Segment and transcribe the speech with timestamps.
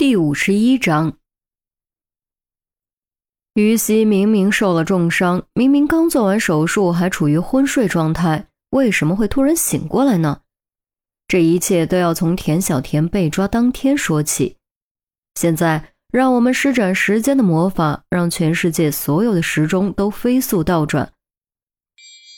[0.00, 1.18] 第五十一章，
[3.52, 10.40] 于西明明受了重伤，明明刚做完手术，还处于昏睡状态，为什么会突然醒过来呢？
[11.28, 14.56] 这一切都要从田小田被抓当天说起。
[15.34, 21.12] 现在，让我们施展时间的魔法，让全世界所有的时钟都飞速倒转。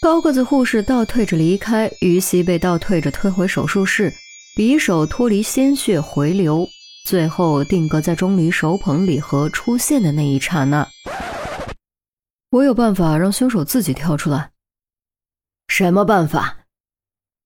[0.00, 4.14] 高个子护士倒退着离开，于西被倒退着推回手术室，
[4.56, 6.68] 匕首脱离鲜血回流。
[7.08, 10.86] 最后定格在钟离手捧礼盒出现的那一刹那，
[12.50, 14.50] 我有办法让凶手自己跳出来。
[15.68, 16.66] 什么办法？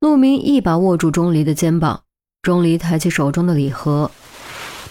[0.00, 2.02] 陆明一把握住钟离的肩膀，
[2.42, 4.10] 钟离抬起手中的礼盒。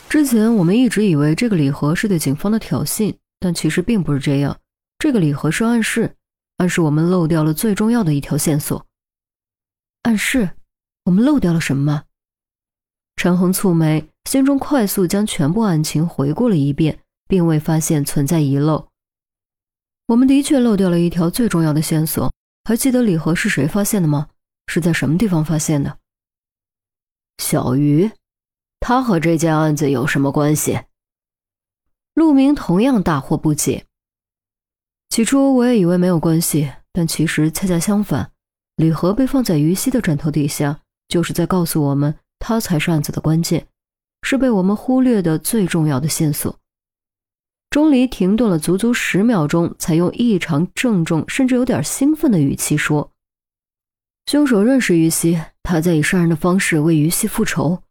[0.07, 4.57] 之前我们一直以为这个礼盒是对警方的挑衅，但其实并不是这样。
[4.97, 6.15] 这个礼盒是暗示，
[6.55, 8.85] 暗示我们漏掉了最重要的一条线索。
[10.03, 10.51] 暗示？
[11.03, 12.03] 我们漏掉了什么？
[13.17, 14.07] 陈红蹙眉。
[14.33, 16.97] 心中快速将全部案情回顾了一遍，
[17.27, 18.87] 并未发现存在遗漏。
[20.07, 22.33] 我们的确漏掉了一条最重要的线索。
[22.63, 24.29] 还记得礼盒是谁发现的吗？
[24.65, 25.99] 是在什么地方发现的？
[27.37, 28.09] 小鱼，
[28.79, 30.79] 他和这件案子有什么关系？
[32.15, 33.85] 陆明同样大惑不解。
[35.09, 38.31] 起初我也以为没有关系，但其实恰恰相反，
[38.77, 43.67] 礼盒被放在于西的枕头底下，就是在告诉我们，他才是案子的关键。
[44.23, 46.57] 是被我们忽略的最重要的线索。
[47.69, 53.11] 钟离停顿了足足十秒钟，才用异常郑重，甚至有点兴奋的语气说
[54.25, 57.83] ：“凶手认识于西，他在以杀人的方式为于西复仇。”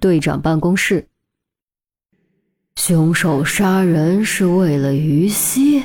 [0.00, 1.08] 队长办公室，
[2.76, 5.84] 凶手杀人是为了于西。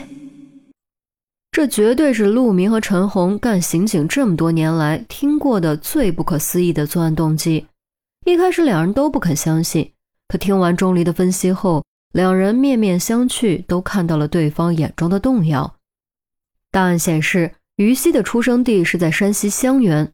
[1.55, 7.65] 这绝对是陆明和陈红干刑警这么多年来听过的最不可思议的作案动机。
[8.25, 9.89] 一开始两人都不肯相信，
[10.27, 15.77] 可听完钟离的分析后，两人面面相觑，都看到了对方眼中的动摇。
[16.71, 20.11] 档案显示，于西的出生地是在山西襄垣，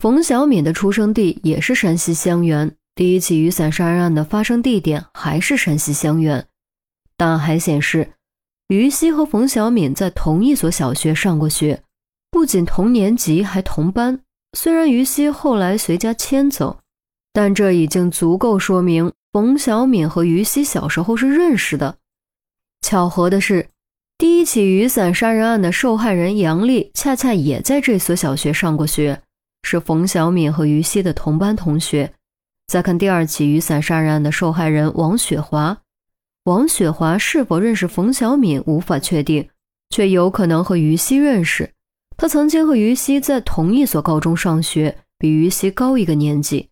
[0.00, 6.44] 冯小敏的出生地也是山西襄垣，第一起雨伞杀人案的发生地点还是山西襄垣。
[7.16, 8.14] 档案还显示。
[8.70, 11.82] 于西和冯小敏在同一所小学上过学，
[12.30, 14.20] 不仅同年级，还同班。
[14.56, 16.78] 虽然于西后来随家迁走，
[17.32, 21.96] 但这已经足够说明冯小敏和于西小时候是认识的。
[22.80, 23.70] 巧合的是，
[24.16, 29.20] 第一起雨伞杀人案的受害人杨丽恰恰也在这所小学上过学，
[29.64, 32.12] 是冯小敏和于西的同班同学。
[32.68, 35.76] 再看第二起雨伞杀人案的受害人王雪华。
[36.50, 39.48] 王雪华是否认识冯小敏无法确定，
[39.90, 41.74] 却有可能和于西认识。
[42.16, 46.68] 他曾经和于西在同一所高中上学，比于西高一个年级。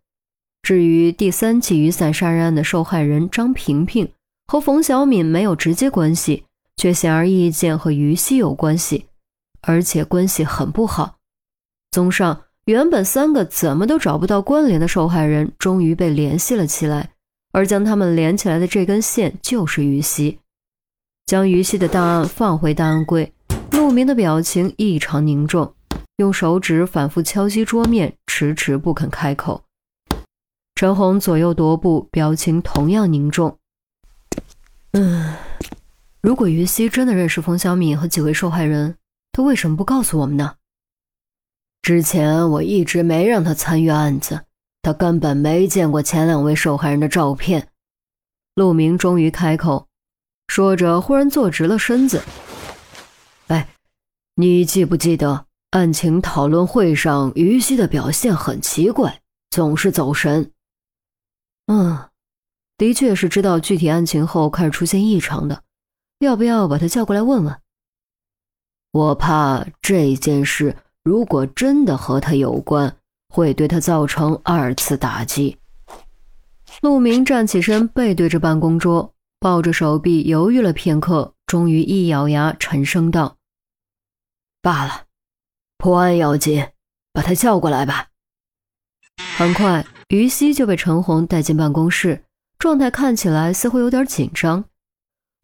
[0.62, 4.08] 至于第三起雨伞杀人案的受害人张萍萍，
[4.48, 6.42] 和冯小敏没有直接关系，
[6.76, 9.06] 却显而易见和于西有关系，
[9.60, 11.18] 而且关系很不好。
[11.92, 17.10] 综上，原本三个怎么都找不到关联的受害人，终于被联系了起来。
[17.52, 20.38] 而将他们连起来的这根线就是于西。
[21.26, 23.32] 将于西的档案放回档案柜，
[23.72, 25.74] 陆明的表情异常凝重，
[26.16, 29.62] 用手指反复敲击桌面，迟迟不肯开口。
[30.74, 33.58] 陈红左右踱步，表情同样凝重。
[34.92, 35.34] 嗯，
[36.22, 38.96] 如果于西真的认识冯小敏和几位受害人，
[39.32, 40.54] 他为什么不告诉我们呢？
[41.82, 44.44] 之前我一直没让他参与案子。
[44.88, 47.68] 他根本没见过前两位受害人的照片。
[48.54, 49.86] 陆明终于开口，
[50.46, 52.22] 说着，忽然坐直了身子。
[53.48, 53.68] 哎，
[54.36, 60.52] 你记不记得案情讨论会上，于西的表现很奇怪，总是走神。
[61.66, 62.08] 嗯，
[62.78, 65.64] 的确是知道具体案情后开始出现异常的。
[66.20, 67.60] 要不要把他叫过来问问？
[68.92, 70.74] 我怕这件事
[71.04, 72.97] 如果真的和他有关。
[73.28, 75.56] 会对他造成二次打击。
[76.82, 83.36] 陆明站起身，背对着办公桌，抱着手臂，犹豫了片刻，终于一咬牙，沉声道
[84.62, 85.04] ：“罢了，
[85.76, 86.68] 破案要紧，
[87.12, 88.08] 把他叫过来吧。”
[89.36, 92.24] 很快，于西就被陈红带进办公室，
[92.58, 94.64] 状态看起来似乎有点紧张。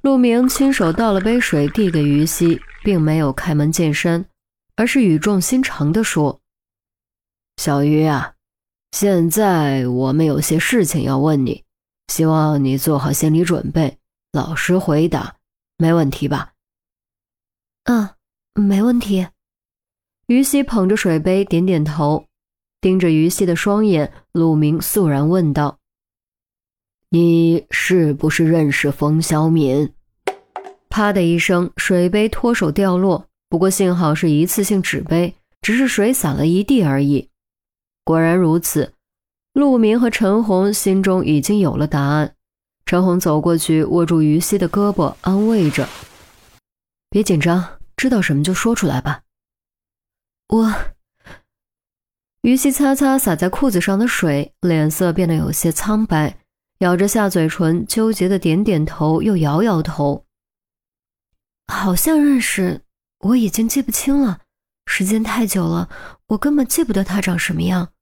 [0.02, 4.26] 陆明亲手倒了杯水递给于西，并没有开门见山，
[4.76, 6.40] 而是语重心长地说。
[7.56, 8.34] 小鱼啊，
[8.92, 11.64] 现在我们有些事情要问你，
[12.08, 13.98] 希望你做好心理准备，
[14.32, 15.36] 老实回答，
[15.78, 16.52] 没问题吧？
[17.84, 18.10] 嗯，
[18.54, 19.26] 没问题。
[20.26, 22.26] 于西捧着水杯点点头。
[22.80, 25.78] 盯着于西的双眼，陆明肃然问道
[27.08, 29.90] ：“你是不是认识冯小敏？”
[30.90, 33.26] 啪的一声，水杯脱手掉落。
[33.48, 37.30] 不过幸好是一次性纸杯，只是水洒了一地而已。
[38.04, 38.92] 果然如此，
[39.54, 42.34] 陆明和陈红心中已经有了答案。
[42.84, 45.88] 陈红走过去，握住于西的胳膊，安慰着
[47.08, 49.22] ：“别紧张，知道什么就说出来吧。”
[50.48, 50.74] 我。
[52.42, 56.36] 于西擦擦洒在裤子上的水，脸色变得有些苍白，
[56.80, 60.26] 咬着下嘴唇，纠结的点点头，又摇摇头。
[61.72, 62.82] 好像认识，
[63.20, 64.40] 我已经记不清了。
[64.84, 65.88] 时间太久了，
[66.26, 67.93] 我根本记不得他长什么样。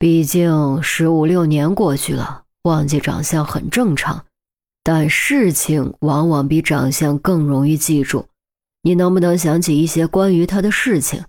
[0.00, 4.24] 毕竟十五六年过去了，忘记长相很正常。
[4.82, 8.26] 但事情往往比长相更容易记住。
[8.80, 11.22] 你能不能想起一些关于他的事情？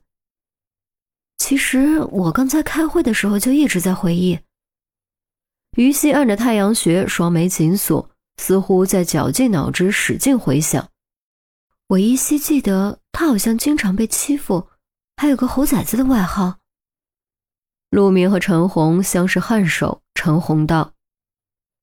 [1.38, 4.39] 其实我刚才开会的时候就一直在回忆。
[5.75, 8.09] 于西按着太阳穴，双眉紧锁。
[8.38, 10.88] 似乎在绞尽脑汁，使劲回想。
[11.88, 14.69] 我依稀记得他好像经常被欺负，
[15.17, 16.61] 还有个猴崽子的外号。
[17.91, 20.01] 陆明和陈红相视颔首。
[20.15, 20.93] 陈红道：“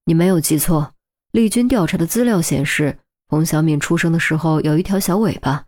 [0.06, 0.94] 你没有记错，
[1.32, 5.66] 丽君调查的资料显示，冯小敏出生的时候有一条小尾巴。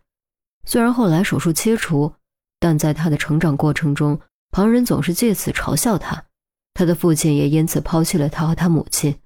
[0.65, 2.15] 虽然后来手术切除，
[2.59, 6.25] 但在他的成长过程中，旁人总是借此嘲笑他，
[6.73, 9.19] 他的父亲也因此抛弃了他和他母亲。”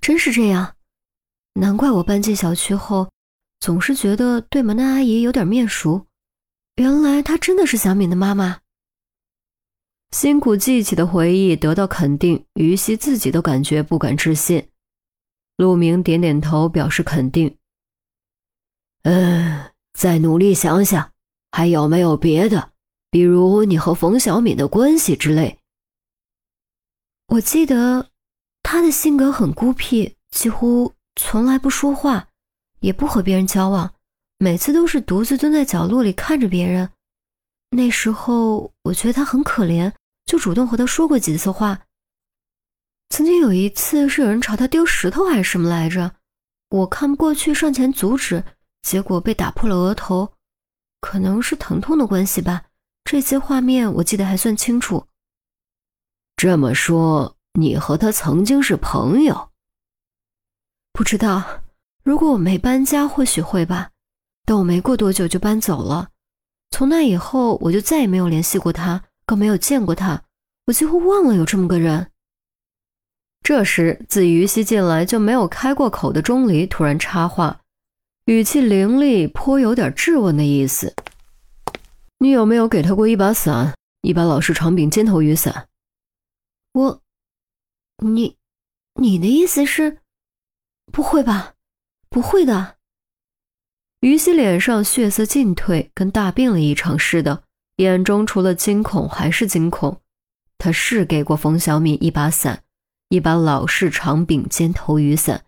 [0.00, 0.76] 真是这样，
[1.54, 3.10] 难怪我搬进小区后，
[3.58, 6.06] 总是觉得对门的阿姨有点面熟。
[6.76, 8.59] 原来她真的是小敏的妈妈。
[10.10, 14.68] 辛苦记起的回忆得到肯定，于西自己都感觉不敢置信。
[15.56, 17.56] 陆明点点头表示肯定。
[19.02, 21.12] 嗯，再努力想想，
[21.52, 22.72] 还有没有别的，
[23.10, 25.58] 比如你和冯小敏的关系之类。
[27.28, 28.08] 我记得。
[28.62, 32.28] 他的性格很孤僻，几乎从来不说话，
[32.80, 33.94] 也不和别人交往，
[34.38, 36.90] 每次都是独自蹲在角落里看着别人。
[37.70, 39.90] 那时候我觉得他很可怜，
[40.30, 41.80] 就主动和他说过几次话。
[43.08, 46.14] 曾经有一次是有人朝他丢石头还是什么来着，
[46.68, 48.44] 我看不过去，上前阻止，
[48.82, 50.34] 结果被打破了额头，
[51.00, 52.62] 可能是疼痛的关系吧。
[53.02, 55.08] 这些画面我记得还算清楚。
[56.36, 57.36] 这么说。
[57.54, 59.50] 你和他曾经是朋友，
[60.92, 61.62] 不知道。
[62.04, 63.90] 如果我没搬家，或许会吧。
[64.44, 66.10] 但我没过多久就搬走了，
[66.70, 70.24] 从那以后我就再也没有联系过他，可没有见过他。
[70.66, 72.10] 我几乎忘了有这么个人。
[73.42, 77.60] 这时，自于西进来就没有开过口的钟离突然插话，
[78.24, 80.96] 语气凌厉，颇有点质问的意思
[82.18, 85.68] ：“你有没有给他过一把伞，一把老式长柄尖头雨伞？”
[86.74, 87.00] 我。
[87.98, 88.36] 你，
[88.94, 89.98] 你的意思是，
[90.90, 91.54] 不会吧？
[92.08, 92.78] 不会的。
[94.00, 97.44] 于西脸上血色尽退，跟大病了一场似的，
[97.82, 100.00] 眼中除了惊恐还是惊恐。
[100.58, 102.62] 他是给过冯小米一把伞，
[103.08, 105.42] 一把老式长柄尖头雨伞。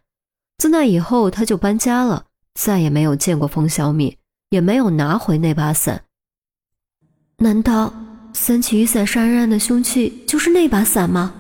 [0.56, 2.24] 自那以后，他就搬家了，
[2.54, 4.16] 再也没有见过冯小米，
[4.48, 6.04] 也没有拿回那把伞。
[7.38, 7.92] 难道
[8.32, 11.34] 三起雨伞杀人案的凶器就是那把伞吗？